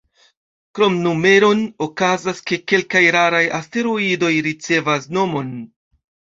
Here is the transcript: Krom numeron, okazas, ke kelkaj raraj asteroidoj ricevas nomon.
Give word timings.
Krom 0.77 0.95
numeron, 1.07 1.61
okazas, 1.87 2.41
ke 2.49 2.59
kelkaj 2.73 3.03
raraj 3.19 3.45
asteroidoj 3.61 4.33
ricevas 4.51 5.11
nomon. 5.21 5.57